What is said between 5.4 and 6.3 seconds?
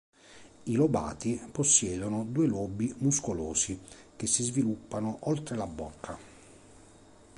la bocca.